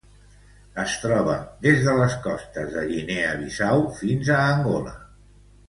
Es 0.83 0.95
troba 1.03 1.35
des 1.65 1.83
de 1.89 1.93
les 1.99 2.17
costes 2.25 2.73
de 2.79 2.87
Guinea 2.93 3.29
Bissau 3.45 3.85
fins 4.03 4.33
a 4.37 4.41
Angola. 4.51 4.99